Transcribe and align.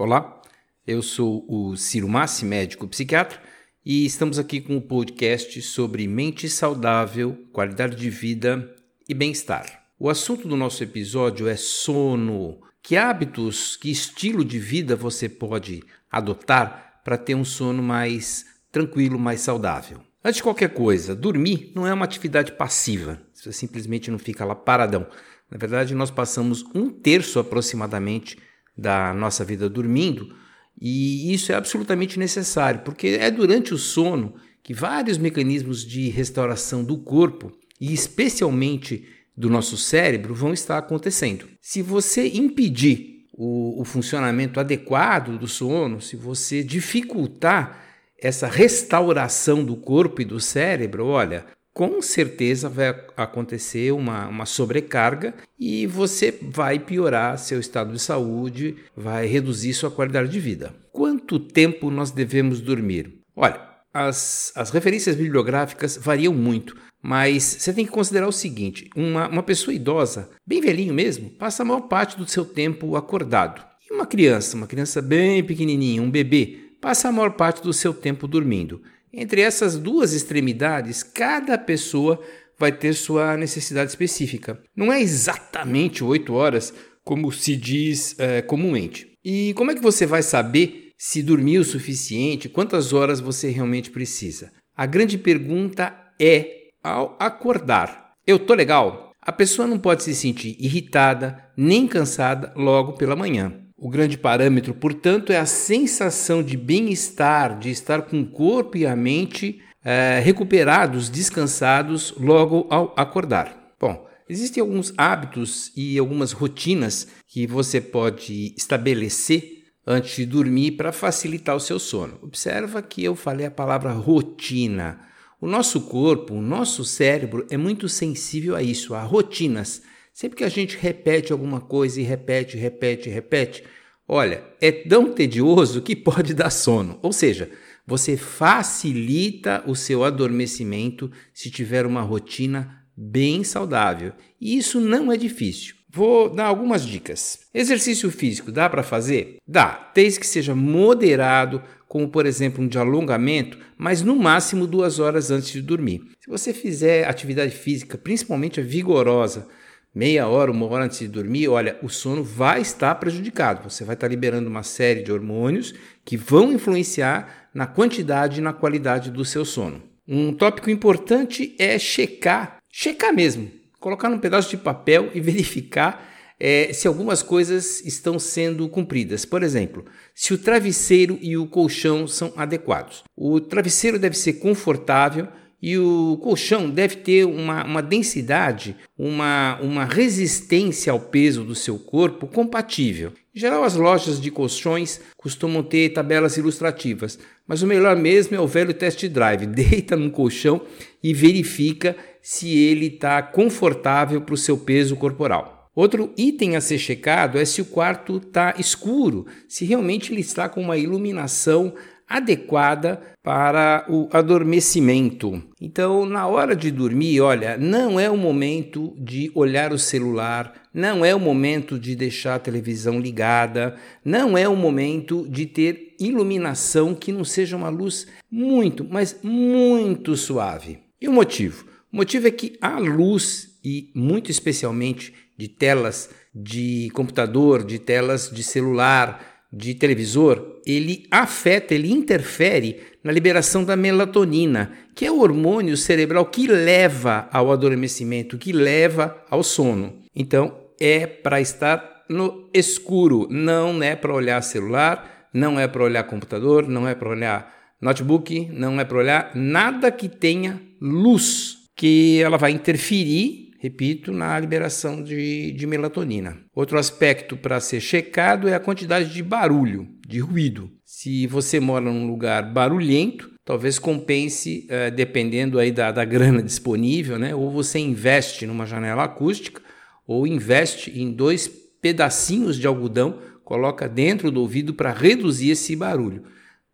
Olá, 0.00 0.40
eu 0.86 1.02
sou 1.02 1.44
o 1.48 1.76
Ciro 1.76 2.08
Massi, 2.08 2.44
médico 2.44 2.86
psiquiatra, 2.86 3.42
e 3.84 4.06
estamos 4.06 4.38
aqui 4.38 4.60
com 4.60 4.74
o 4.74 4.76
um 4.76 4.80
podcast 4.80 5.60
sobre 5.60 6.06
mente 6.06 6.48
saudável, 6.48 7.36
qualidade 7.52 7.96
de 7.96 8.08
vida 8.08 8.76
e 9.08 9.12
bem-estar. 9.12 9.86
O 9.98 10.08
assunto 10.08 10.46
do 10.46 10.56
nosso 10.56 10.84
episódio 10.84 11.48
é 11.48 11.56
sono. 11.56 12.60
Que 12.80 12.96
hábitos, 12.96 13.76
que 13.76 13.90
estilo 13.90 14.44
de 14.44 14.60
vida 14.60 14.94
você 14.94 15.28
pode 15.28 15.82
adotar 16.08 17.00
para 17.02 17.18
ter 17.18 17.34
um 17.34 17.44
sono 17.44 17.82
mais 17.82 18.46
tranquilo, 18.70 19.18
mais 19.18 19.40
saudável? 19.40 19.98
Antes 20.24 20.36
de 20.36 20.44
qualquer 20.44 20.72
coisa, 20.72 21.12
dormir 21.12 21.72
não 21.74 21.84
é 21.84 21.92
uma 21.92 22.04
atividade 22.04 22.52
passiva. 22.52 23.20
Você 23.34 23.50
simplesmente 23.50 24.12
não 24.12 24.18
fica 24.20 24.44
lá 24.44 24.54
paradão. 24.54 25.08
Na 25.50 25.58
verdade, 25.58 25.92
nós 25.92 26.08
passamos 26.08 26.64
um 26.72 26.88
terço 26.88 27.40
aproximadamente 27.40 28.38
da 28.78 29.12
nossa 29.12 29.44
vida 29.44 29.68
dormindo, 29.68 30.32
e 30.80 31.34
isso 31.34 31.50
é 31.50 31.56
absolutamente 31.56 32.18
necessário, 32.18 32.82
porque 32.84 33.08
é 33.20 33.30
durante 33.30 33.74
o 33.74 33.78
sono 33.78 34.34
que 34.62 34.72
vários 34.72 35.18
mecanismos 35.18 35.84
de 35.84 36.08
restauração 36.08 36.84
do 36.84 36.96
corpo, 36.98 37.52
e 37.80 37.92
especialmente 37.92 39.04
do 39.36 39.50
nosso 39.50 39.76
cérebro, 39.76 40.34
vão 40.34 40.52
estar 40.52 40.78
acontecendo. 40.78 41.46
Se 41.60 41.82
você 41.82 42.28
impedir 42.28 43.26
o, 43.32 43.80
o 43.80 43.84
funcionamento 43.84 44.60
adequado 44.60 45.38
do 45.38 45.48
sono, 45.48 46.00
se 46.00 46.16
você 46.16 46.62
dificultar 46.62 47.84
essa 48.20 48.48
restauração 48.48 49.64
do 49.64 49.76
corpo 49.76 50.20
e 50.20 50.24
do 50.24 50.40
cérebro, 50.40 51.06
olha, 51.06 51.46
com 51.78 52.02
certeza 52.02 52.68
vai 52.68 52.88
acontecer 53.16 53.92
uma, 53.92 54.26
uma 54.26 54.44
sobrecarga 54.46 55.32
e 55.56 55.86
você 55.86 56.36
vai 56.42 56.76
piorar 56.76 57.38
seu 57.38 57.60
estado 57.60 57.92
de 57.92 58.00
saúde, 58.00 58.78
vai 58.96 59.26
reduzir 59.26 59.72
sua 59.74 59.88
qualidade 59.88 60.28
de 60.28 60.40
vida. 60.40 60.74
Quanto 60.90 61.38
tempo 61.38 61.88
nós 61.88 62.10
devemos 62.10 62.60
dormir? 62.60 63.20
Olha, 63.36 63.60
as, 63.94 64.50
as 64.56 64.70
referências 64.70 65.14
bibliográficas 65.14 65.96
variam 65.96 66.34
muito, 66.34 66.76
mas 67.00 67.44
você 67.44 67.72
tem 67.72 67.86
que 67.86 67.92
considerar 67.92 68.26
o 68.26 68.32
seguinte: 68.32 68.90
uma, 68.96 69.28
uma 69.28 69.42
pessoa 69.44 69.72
idosa, 69.72 70.30
bem 70.44 70.60
velhinho 70.60 70.92
mesmo, 70.92 71.30
passa 71.30 71.62
a 71.62 71.64
maior 71.64 71.82
parte 71.82 72.18
do 72.18 72.28
seu 72.28 72.44
tempo 72.44 72.96
acordado. 72.96 73.64
E 73.88 73.94
uma 73.94 74.04
criança, 74.04 74.56
uma 74.56 74.66
criança 74.66 75.00
bem 75.00 75.44
pequenininha, 75.44 76.02
um 76.02 76.10
bebê, 76.10 76.58
passa 76.80 77.08
a 77.08 77.12
maior 77.12 77.34
parte 77.34 77.62
do 77.62 77.72
seu 77.72 77.94
tempo 77.94 78.26
dormindo. 78.26 78.82
Entre 79.20 79.40
essas 79.40 79.76
duas 79.76 80.12
extremidades, 80.12 81.02
cada 81.02 81.58
pessoa 81.58 82.22
vai 82.56 82.70
ter 82.70 82.94
sua 82.94 83.36
necessidade 83.36 83.90
específica. 83.90 84.62
Não 84.76 84.92
é 84.92 85.00
exatamente 85.00 86.04
oito 86.04 86.34
horas, 86.34 86.72
como 87.02 87.32
se 87.32 87.56
diz 87.56 88.14
é, 88.16 88.42
comumente. 88.42 89.10
E 89.24 89.52
como 89.54 89.72
é 89.72 89.74
que 89.74 89.82
você 89.82 90.06
vai 90.06 90.22
saber 90.22 90.92
se 90.96 91.20
dormiu 91.20 91.62
o 91.62 91.64
suficiente, 91.64 92.48
quantas 92.48 92.92
horas 92.92 93.18
você 93.18 93.50
realmente 93.50 93.90
precisa? 93.90 94.52
A 94.76 94.86
grande 94.86 95.18
pergunta 95.18 95.92
é 96.20 96.68
ao 96.80 97.16
acordar. 97.18 98.12
Eu 98.24 98.38
tô 98.38 98.54
legal? 98.54 99.10
A 99.20 99.32
pessoa 99.32 99.66
não 99.66 99.80
pode 99.80 100.04
se 100.04 100.14
sentir 100.14 100.56
irritada 100.60 101.44
nem 101.56 101.88
cansada 101.88 102.52
logo 102.54 102.92
pela 102.92 103.16
manhã. 103.16 103.67
O 103.80 103.88
grande 103.88 104.18
parâmetro, 104.18 104.74
portanto, 104.74 105.32
é 105.32 105.38
a 105.38 105.46
sensação 105.46 106.42
de 106.42 106.56
bem-estar, 106.56 107.56
de 107.56 107.70
estar 107.70 108.02
com 108.02 108.20
o 108.20 108.26
corpo 108.26 108.76
e 108.76 108.84
a 108.84 108.96
mente 108.96 109.60
é, 109.84 110.18
recuperados, 110.18 111.08
descansados 111.08 112.12
logo 112.18 112.66
ao 112.70 112.92
acordar. 112.96 113.72
Bom, 113.78 114.04
existem 114.28 114.60
alguns 114.60 114.92
hábitos 114.98 115.70
e 115.76 115.96
algumas 115.96 116.32
rotinas 116.32 117.06
que 117.28 117.46
você 117.46 117.80
pode 117.80 118.52
estabelecer 118.56 119.62
antes 119.86 120.16
de 120.16 120.26
dormir 120.26 120.72
para 120.72 120.90
facilitar 120.90 121.54
o 121.54 121.60
seu 121.60 121.78
sono. 121.78 122.18
Observa 122.20 122.82
que 122.82 123.04
eu 123.04 123.14
falei 123.14 123.46
a 123.46 123.50
palavra 123.50 123.92
rotina. 123.92 124.98
O 125.40 125.46
nosso 125.46 125.82
corpo, 125.82 126.34
o 126.34 126.42
nosso 126.42 126.84
cérebro 126.84 127.46
é 127.48 127.56
muito 127.56 127.88
sensível 127.88 128.56
a 128.56 128.62
isso, 128.62 128.92
a 128.92 129.02
rotinas. 129.02 129.82
Sempre 130.18 130.38
que 130.38 130.42
a 130.42 130.48
gente 130.48 130.76
repete 130.76 131.30
alguma 131.30 131.60
coisa 131.60 132.00
e 132.00 132.02
repete, 132.02 132.56
repete, 132.56 133.08
repete, 133.08 133.62
olha, 134.08 134.42
é 134.60 134.72
tão 134.72 135.12
tedioso 135.12 135.80
que 135.80 135.94
pode 135.94 136.34
dar 136.34 136.50
sono. 136.50 136.98
Ou 137.02 137.12
seja, 137.12 137.48
você 137.86 138.16
facilita 138.16 139.62
o 139.64 139.76
seu 139.76 140.02
adormecimento 140.02 141.08
se 141.32 141.52
tiver 141.52 141.86
uma 141.86 142.02
rotina 142.02 142.82
bem 142.96 143.44
saudável. 143.44 144.12
E 144.40 144.58
isso 144.58 144.80
não 144.80 145.12
é 145.12 145.16
difícil. 145.16 145.76
Vou 145.88 146.28
dar 146.28 146.46
algumas 146.46 146.84
dicas. 146.84 147.38
Exercício 147.54 148.10
físico 148.10 148.50
dá 148.50 148.68
para 148.68 148.82
fazer? 148.82 149.36
Dá, 149.46 149.92
desde 149.94 150.18
que 150.18 150.26
seja 150.26 150.52
moderado, 150.52 151.62
como 151.86 152.08
por 152.08 152.26
exemplo 152.26 152.64
um 152.64 152.66
de 152.66 152.76
alongamento, 152.76 153.56
mas 153.78 154.02
no 154.02 154.16
máximo 154.16 154.66
duas 154.66 154.98
horas 154.98 155.30
antes 155.30 155.52
de 155.52 155.62
dormir. 155.62 156.02
Se 156.18 156.28
você 156.28 156.52
fizer 156.52 157.06
atividade 157.06 157.52
física, 157.52 157.96
principalmente 157.96 158.58
a 158.58 158.64
vigorosa, 158.64 159.46
meia 159.94 160.28
hora, 160.28 160.50
uma 160.50 160.66
hora 160.66 160.84
antes 160.84 160.98
de 160.98 161.08
dormir, 161.08 161.48
olha, 161.48 161.78
o 161.82 161.88
sono 161.88 162.22
vai 162.22 162.60
estar 162.60 162.94
prejudicado. 162.96 163.68
Você 163.68 163.84
vai 163.84 163.94
estar 163.94 164.08
liberando 164.08 164.48
uma 164.48 164.62
série 164.62 165.02
de 165.02 165.12
hormônios 165.12 165.74
que 166.04 166.16
vão 166.16 166.52
influenciar 166.52 167.48
na 167.52 167.66
quantidade 167.66 168.38
e 168.38 168.42
na 168.42 168.52
qualidade 168.52 169.10
do 169.10 169.24
seu 169.24 169.44
sono. 169.44 169.82
Um 170.06 170.32
tópico 170.32 170.70
importante 170.70 171.54
é 171.58 171.78
checar, 171.78 172.58
checar 172.70 173.12
mesmo, 173.12 173.50
colocar 173.80 174.08
num 174.08 174.18
pedaço 174.18 174.50
de 174.50 174.56
papel 174.56 175.10
e 175.14 175.20
verificar 175.20 176.08
é, 176.40 176.72
se 176.72 176.86
algumas 176.86 177.22
coisas 177.22 177.84
estão 177.84 178.18
sendo 178.18 178.68
cumpridas. 178.68 179.24
Por 179.24 179.42
exemplo, 179.42 179.84
se 180.14 180.32
o 180.32 180.38
travesseiro 180.38 181.18
e 181.20 181.36
o 181.36 181.46
colchão 181.46 182.06
são 182.06 182.32
adequados. 182.36 183.02
O 183.16 183.40
travesseiro 183.40 183.98
deve 183.98 184.16
ser 184.16 184.34
confortável 184.34 185.28
e 185.60 185.76
o 185.76 186.18
colchão 186.22 186.70
deve 186.70 186.96
ter 186.96 187.24
uma, 187.24 187.64
uma 187.64 187.82
densidade, 187.82 188.76
uma, 188.96 189.58
uma 189.60 189.84
resistência 189.84 190.92
ao 190.92 191.00
peso 191.00 191.42
do 191.42 191.54
seu 191.54 191.78
corpo 191.78 192.26
compatível. 192.26 193.12
Em 193.34 193.40
geral, 193.40 193.64
as 193.64 193.74
lojas 193.74 194.20
de 194.20 194.30
colchões 194.30 195.00
costumam 195.16 195.62
ter 195.62 195.90
tabelas 195.90 196.36
ilustrativas, 196.36 197.18
mas 197.46 197.62
o 197.62 197.66
melhor 197.66 197.96
mesmo 197.96 198.36
é 198.36 198.40
o 198.40 198.46
velho 198.46 198.72
test 198.72 199.04
drive. 199.08 199.46
Deita 199.50 199.96
no 199.96 200.10
colchão 200.10 200.60
e 201.02 201.12
verifica 201.12 201.96
se 202.22 202.56
ele 202.56 202.86
está 202.86 203.22
confortável 203.22 204.20
para 204.20 204.34
o 204.34 204.38
seu 204.38 204.58
peso 204.58 204.96
corporal. 204.96 205.58
Outro 205.74 206.12
item 206.16 206.56
a 206.56 206.60
ser 206.60 206.78
checado 206.78 207.38
é 207.38 207.44
se 207.44 207.60
o 207.60 207.64
quarto 207.64 208.16
está 208.16 208.54
escuro, 208.58 209.26
se 209.46 209.64
realmente 209.64 210.12
ele 210.12 210.20
está 210.20 210.48
com 210.48 210.60
uma 210.60 210.76
iluminação 210.76 211.72
adequada 212.08 213.00
para 213.22 213.84
o 213.88 214.08
adormecimento. 214.10 215.42
Então, 215.60 216.06
na 216.06 216.26
hora 216.26 216.56
de 216.56 216.70
dormir, 216.70 217.20
olha, 217.20 217.58
não 217.58 218.00
é 218.00 218.08
o 218.08 218.16
momento 218.16 218.94
de 218.98 219.30
olhar 219.34 219.72
o 219.72 219.78
celular, 219.78 220.54
não 220.72 221.04
é 221.04 221.14
o 221.14 221.20
momento 221.20 221.78
de 221.78 221.94
deixar 221.94 222.36
a 222.36 222.38
televisão 222.38 222.98
ligada, 222.98 223.76
não 224.04 224.38
é 224.38 224.48
o 224.48 224.56
momento 224.56 225.28
de 225.28 225.44
ter 225.44 225.94
iluminação 226.00 226.94
que 226.94 227.12
não 227.12 227.24
seja 227.24 227.56
uma 227.56 227.68
luz 227.68 228.06
muito, 228.30 228.86
mas 228.88 229.18
muito 229.22 230.16
suave. 230.16 230.78
E 231.00 231.08
o 231.08 231.12
motivo? 231.12 231.66
O 231.92 231.96
motivo 231.96 232.28
é 232.28 232.30
que 232.30 232.56
a 232.60 232.78
luz, 232.78 233.58
e 233.64 233.90
muito 233.94 234.30
especialmente 234.30 235.12
de 235.36 235.48
telas 235.48 236.10
de 236.34 236.90
computador, 236.92 237.64
de 237.64 237.78
telas 237.78 238.30
de 238.30 238.42
celular, 238.42 239.37
de 239.52 239.74
televisor, 239.74 240.60
ele 240.66 241.06
afeta, 241.10 241.74
ele 241.74 241.90
interfere 241.90 242.80
na 243.02 243.10
liberação 243.10 243.64
da 243.64 243.76
melatonina, 243.76 244.72
que 244.94 245.06
é 245.06 245.10
o 245.10 245.20
hormônio 245.20 245.76
cerebral 245.76 246.26
que 246.26 246.46
leva 246.46 247.28
ao 247.32 247.50
adormecimento, 247.50 248.36
que 248.36 248.52
leva 248.52 249.24
ao 249.30 249.42
sono. 249.42 249.94
Então, 250.14 250.54
é 250.78 251.06
para 251.06 251.40
estar 251.40 252.04
no 252.08 252.48
escuro, 252.52 253.26
não 253.30 253.82
é 253.82 253.96
para 253.96 254.14
olhar 254.14 254.42
celular, 254.42 255.28
não 255.32 255.58
é 255.58 255.66
para 255.66 255.84
olhar 255.84 256.04
computador, 256.04 256.68
não 256.68 256.86
é 256.86 256.94
para 256.94 257.08
olhar 257.08 257.54
notebook, 257.80 258.50
não 258.52 258.80
é 258.80 258.84
para 258.84 258.98
olhar 258.98 259.30
nada 259.34 259.90
que 259.90 260.08
tenha 260.08 260.60
luz, 260.80 261.58
que 261.76 262.20
ela 262.20 262.36
vai 262.36 262.50
interferir 262.50 263.47
repito, 263.58 264.12
na 264.12 264.38
liberação 264.38 265.02
de, 265.02 265.52
de 265.52 265.66
melatonina. 265.66 266.38
Outro 266.54 266.78
aspecto 266.78 267.36
para 267.36 267.60
ser 267.60 267.80
checado 267.80 268.48
é 268.48 268.54
a 268.54 268.60
quantidade 268.60 269.12
de 269.12 269.22
barulho, 269.22 269.88
de 270.06 270.20
ruído. 270.20 270.70
Se 270.84 271.26
você 271.26 271.58
mora 271.58 271.84
num 271.84 272.06
lugar 272.06 272.52
barulhento, 272.52 273.32
talvez 273.44 273.78
compense, 273.78 274.66
eh, 274.70 274.90
dependendo 274.90 275.58
aí 275.58 275.72
da, 275.72 275.90
da 275.90 276.04
grana 276.04 276.42
disponível, 276.42 277.18
né? 277.18 277.34
ou 277.34 277.50
você 277.50 277.78
investe 277.78 278.46
numa 278.46 278.64
janela 278.64 279.04
acústica, 279.04 279.60
ou 280.06 280.26
investe 280.26 280.98
em 280.98 281.12
dois 281.12 281.48
pedacinhos 281.82 282.56
de 282.56 282.66
algodão, 282.66 283.18
coloca 283.44 283.88
dentro 283.88 284.30
do 284.30 284.40
ouvido 284.40 284.72
para 284.72 284.92
reduzir 284.92 285.50
esse 285.50 285.74
barulho. 285.74 286.22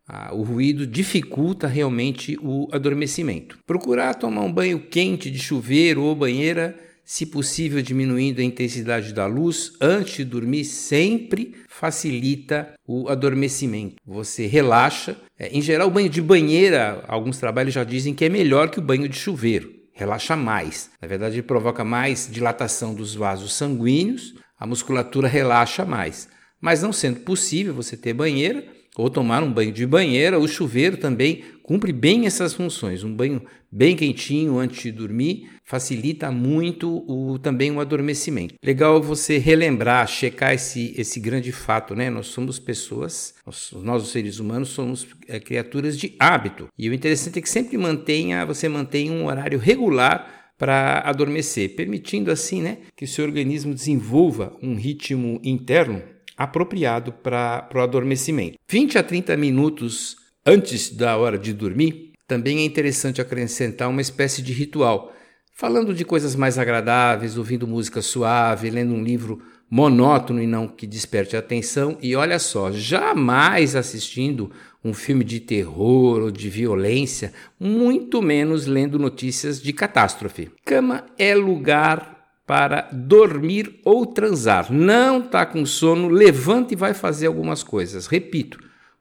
Ah, 0.07 0.33
o 0.33 0.43
ruído 0.43 0.85
dificulta 0.85 1.67
realmente 1.67 2.37
o 2.41 2.67
adormecimento. 2.71 3.57
Procurar 3.65 4.13
tomar 4.15 4.41
um 4.41 4.53
banho 4.53 4.79
quente 4.79 5.31
de 5.31 5.39
chuveiro 5.39 6.03
ou 6.03 6.15
banheira 6.15 6.77
se 7.05 7.27
possível 7.27 7.81
diminuindo 7.83 8.41
a 8.41 8.43
intensidade 8.43 9.13
da 9.13 9.27
luz 9.27 9.73
antes 9.79 10.15
de 10.17 10.25
dormir, 10.25 10.65
sempre 10.65 11.55
facilita 11.69 12.73
o 12.87 13.07
adormecimento. 13.07 13.97
Você 14.03 14.47
relaxa. 14.47 15.15
É, 15.37 15.55
em 15.55 15.61
geral, 15.61 15.87
o 15.87 15.91
banho 15.91 16.09
de 16.09 16.21
banheira, 16.21 17.03
alguns 17.07 17.37
trabalhos 17.37 17.75
já 17.75 17.83
dizem 17.83 18.15
que 18.15 18.25
é 18.25 18.29
melhor 18.29 18.71
que 18.71 18.79
o 18.79 18.81
banho 18.81 19.07
de 19.07 19.15
chuveiro. 19.15 19.71
Relaxa 19.93 20.35
mais. 20.35 20.89
Na 20.99 21.07
verdade, 21.07 21.35
ele 21.35 21.43
provoca 21.43 21.85
mais 21.85 22.27
dilatação 22.29 22.95
dos 22.95 23.13
vasos 23.13 23.53
sanguíneos, 23.53 24.33
a 24.59 24.65
musculatura 24.65 25.27
relaxa 25.27 25.85
mais. 25.85 26.27
Mas 26.59 26.81
não 26.81 26.91
sendo 26.91 27.19
possível 27.19 27.73
você 27.73 27.95
ter 27.95 28.13
banheira, 28.13 28.65
ou 28.97 29.09
tomar 29.09 29.43
um 29.43 29.51
banho 29.51 29.71
de 29.71 29.85
banheira, 29.85 30.39
o 30.39 30.47
chuveiro 30.47 30.97
também 30.97 31.43
cumpre 31.61 31.91
bem 31.91 32.25
essas 32.25 32.53
funções. 32.53 33.03
Um 33.03 33.13
banho 33.13 33.41
bem 33.71 33.95
quentinho 33.95 34.57
antes 34.57 34.83
de 34.83 34.91
dormir 34.91 35.49
facilita 35.65 36.31
muito 36.31 37.03
o, 37.07 37.39
também 37.39 37.71
o 37.71 37.79
adormecimento. 37.79 38.53
Legal 38.63 39.01
você 39.01 39.37
relembrar, 39.37 40.07
checar 40.07 40.53
esse, 40.53 40.93
esse 40.95 41.19
grande 41.19 41.51
fato, 41.51 41.95
né? 41.95 42.09
Nós 42.09 42.27
somos 42.27 42.59
pessoas, 42.59 43.33
nós, 43.45 43.71
nós 43.83 44.03
os 44.03 44.11
seres 44.11 44.39
humanos 44.39 44.69
somos 44.69 45.07
é, 45.27 45.39
criaturas 45.39 45.97
de 45.97 46.15
hábito. 46.19 46.69
E 46.77 46.87
o 46.87 46.93
interessante 46.93 47.39
é 47.39 47.41
que 47.41 47.49
sempre 47.49 47.77
mantenha, 47.77 48.45
você 48.45 48.69
mantenha 48.69 49.11
um 49.11 49.25
horário 49.25 49.57
regular 49.57 50.53
para 50.57 50.99
adormecer, 50.99 51.75
permitindo 51.75 52.31
assim, 52.31 52.61
né, 52.61 52.77
que 52.95 53.03
o 53.03 53.07
seu 53.07 53.25
organismo 53.25 53.73
desenvolva 53.73 54.55
um 54.61 54.75
ritmo 54.75 55.41
interno 55.43 56.01
apropriado 56.37 57.11
para 57.11 57.69
o 57.73 57.79
adormecimento. 57.79 58.57
20 58.69 58.97
a 58.97 59.03
30 59.03 59.37
minutos 59.37 60.17
antes 60.45 60.89
da 60.89 61.17
hora 61.17 61.37
de 61.37 61.53
dormir, 61.53 62.13
também 62.27 62.59
é 62.59 62.65
interessante 62.65 63.21
acrescentar 63.21 63.89
uma 63.89 64.01
espécie 64.01 64.41
de 64.41 64.53
ritual, 64.53 65.13
falando 65.55 65.93
de 65.93 66.05
coisas 66.05 66.35
mais 66.35 66.57
agradáveis, 66.57 67.37
ouvindo 67.37 67.67
música 67.67 68.01
suave, 68.01 68.69
lendo 68.69 68.93
um 68.93 69.03
livro 69.03 69.41
monótono 69.69 70.41
e 70.41 70.47
não 70.47 70.67
que 70.67 70.85
desperte 70.85 71.35
a 71.35 71.39
atenção, 71.39 71.97
e 72.01 72.15
olha 72.15 72.37
só, 72.37 72.71
jamais 72.71 73.75
assistindo 73.75 74.51
um 74.83 74.93
filme 74.93 75.23
de 75.23 75.39
terror 75.39 76.21
ou 76.21 76.31
de 76.31 76.49
violência, 76.49 77.33
muito 77.59 78.21
menos 78.21 78.67
lendo 78.67 78.99
notícias 78.99 79.59
de 79.59 79.73
catástrofe. 79.73 80.51
Cama 80.63 81.05
é 81.17 81.33
lugar 81.33 82.14
para 82.45 82.89
dormir 82.91 83.79
ou 83.83 84.05
transar. 84.05 84.71
Não 84.71 85.19
está 85.19 85.45
com 85.45 85.65
sono, 85.65 86.07
levanta 86.07 86.73
e 86.73 86.77
vai 86.77 86.93
fazer 86.93 87.27
algumas 87.27 87.63
coisas. 87.63 88.07
Repito, 88.07 88.59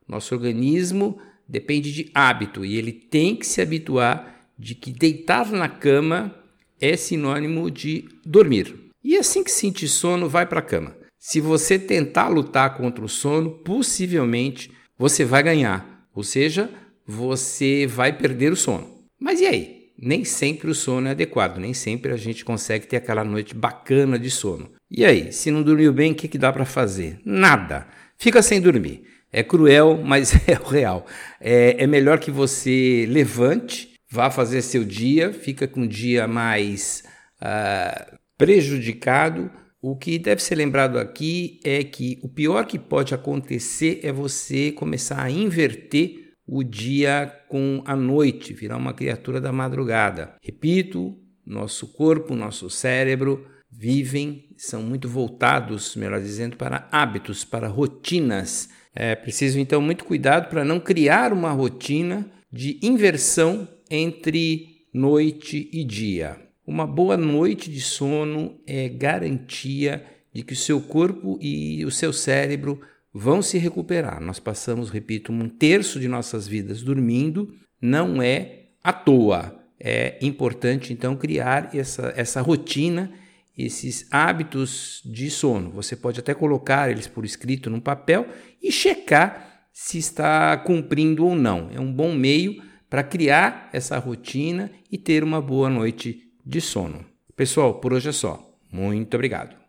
nosso 0.08 0.34
organismo 0.34 1.18
depende 1.46 1.92
de 1.92 2.10
hábito 2.14 2.64
e 2.64 2.76
ele 2.76 2.92
tem 2.92 3.36
que 3.36 3.46
se 3.46 3.60
habituar 3.60 4.48
de 4.58 4.74
que 4.74 4.92
deitar 4.92 5.50
na 5.50 5.68
cama 5.68 6.34
é 6.80 6.96
sinônimo 6.96 7.70
de 7.70 8.08
dormir. 8.24 8.74
E 9.02 9.16
assim 9.16 9.44
que 9.44 9.50
sentir 9.50 9.88
sono, 9.88 10.28
vai 10.28 10.46
para 10.46 10.60
a 10.60 10.62
cama. 10.62 10.96
Se 11.18 11.40
você 11.40 11.78
tentar 11.78 12.28
lutar 12.28 12.76
contra 12.76 13.04
o 13.04 13.08
sono, 13.08 13.50
possivelmente 13.50 14.70
você 14.98 15.24
vai 15.24 15.42
ganhar, 15.42 16.06
ou 16.14 16.22
seja, 16.22 16.70
você 17.06 17.86
vai 17.86 18.16
perder 18.16 18.52
o 18.52 18.56
sono. 18.56 19.04
Mas 19.18 19.40
e 19.40 19.46
aí? 19.46 19.83
Nem 19.98 20.24
sempre 20.24 20.70
o 20.70 20.74
sono 20.74 21.08
é 21.08 21.12
adequado, 21.12 21.58
nem 21.58 21.72
sempre 21.72 22.12
a 22.12 22.16
gente 22.16 22.44
consegue 22.44 22.86
ter 22.86 22.96
aquela 22.96 23.24
noite 23.24 23.54
bacana 23.54 24.18
de 24.18 24.30
sono. 24.30 24.72
E 24.90 25.04
aí, 25.04 25.32
se 25.32 25.50
não 25.50 25.62
dormiu 25.62 25.92
bem, 25.92 26.12
o 26.12 26.14
que, 26.14 26.28
que 26.28 26.38
dá 26.38 26.52
para 26.52 26.64
fazer? 26.64 27.18
Nada. 27.24 27.86
Fica 28.18 28.42
sem 28.42 28.60
dormir. 28.60 29.04
É 29.32 29.42
cruel, 29.42 30.00
mas 30.04 30.34
é 30.48 30.58
o 30.60 30.68
real. 30.68 31.06
É, 31.40 31.82
é 31.82 31.86
melhor 31.86 32.18
que 32.18 32.30
você 32.30 33.06
levante, 33.08 33.94
vá 34.10 34.30
fazer 34.30 34.62
seu 34.62 34.84
dia, 34.84 35.32
fica 35.32 35.66
com 35.66 35.80
um 35.80 35.86
dia 35.86 36.26
mais 36.26 37.04
uh, 37.40 38.16
prejudicado. 38.36 39.50
O 39.80 39.96
que 39.96 40.18
deve 40.18 40.42
ser 40.42 40.54
lembrado 40.54 40.98
aqui 40.98 41.60
é 41.62 41.84
que 41.84 42.18
o 42.22 42.28
pior 42.28 42.64
que 42.64 42.78
pode 42.78 43.14
acontecer 43.14 44.00
é 44.02 44.10
você 44.12 44.72
começar 44.72 45.20
a 45.20 45.30
inverter 45.30 46.23
o 46.46 46.62
dia 46.62 47.32
com 47.48 47.82
a 47.86 47.96
noite, 47.96 48.52
virar 48.52 48.76
uma 48.76 48.92
criatura 48.92 49.40
da 49.40 49.52
madrugada. 49.52 50.34
Repito, 50.42 51.16
nosso 51.44 51.88
corpo, 51.88 52.34
nosso 52.34 52.68
cérebro 52.70 53.46
vivem, 53.70 54.48
são 54.56 54.82
muito 54.82 55.08
voltados, 55.08 55.96
melhor 55.96 56.20
dizendo, 56.20 56.56
para 56.56 56.88
hábitos, 56.92 57.44
para 57.44 57.68
rotinas. 57.68 58.68
É 58.94 59.14
preciso 59.14 59.58
então 59.58 59.80
muito 59.80 60.04
cuidado 60.04 60.48
para 60.48 60.64
não 60.64 60.78
criar 60.78 61.32
uma 61.32 61.50
rotina 61.50 62.30
de 62.52 62.78
inversão 62.82 63.68
entre 63.90 64.86
noite 64.92 65.68
e 65.72 65.82
dia. 65.82 66.38
Uma 66.66 66.86
boa 66.86 67.16
noite 67.16 67.70
de 67.70 67.80
sono 67.80 68.60
é 68.66 68.88
garantia 68.88 70.04
de 70.32 70.42
que 70.42 70.52
o 70.52 70.56
seu 70.56 70.80
corpo 70.80 71.38
e 71.40 71.84
o 71.84 71.90
seu 71.90 72.12
cérebro 72.12 72.80
vão 73.14 73.40
se 73.40 73.56
recuperar. 73.58 74.20
Nós 74.20 74.40
passamos, 74.40 74.90
repito, 74.90 75.32
um 75.32 75.48
terço 75.48 76.00
de 76.00 76.08
nossas 76.08 76.48
vidas 76.48 76.82
dormindo, 76.82 77.54
não 77.80 78.20
é 78.20 78.70
à 78.82 78.92
toa. 78.92 79.60
É 79.78 80.18
importante 80.20 80.92
então 80.92 81.14
criar 81.14 81.70
essa, 81.74 82.12
essa 82.16 82.40
rotina, 82.40 83.12
esses 83.56 84.08
hábitos 84.10 85.00
de 85.04 85.30
sono. 85.30 85.70
Você 85.70 85.94
pode 85.94 86.18
até 86.18 86.34
colocar 86.34 86.90
eles 86.90 87.06
por 87.06 87.24
escrito 87.24 87.70
num 87.70 87.80
papel 87.80 88.26
e 88.60 88.72
checar 88.72 89.68
se 89.72 89.98
está 89.98 90.56
cumprindo 90.56 91.24
ou 91.24 91.36
não. 91.36 91.70
É 91.72 91.78
um 91.78 91.92
bom 91.92 92.12
meio 92.12 92.62
para 92.90 93.04
criar 93.04 93.68
essa 93.72 93.98
rotina 93.98 94.70
e 94.90 94.98
ter 94.98 95.22
uma 95.22 95.40
boa 95.40 95.68
noite 95.68 96.32
de 96.44 96.60
sono. 96.60 97.04
Pessoal, 97.36 97.74
por 97.80 97.92
hoje 97.92 98.08
é 98.08 98.12
só. 98.12 98.56
Muito 98.70 99.14
obrigado. 99.14 99.63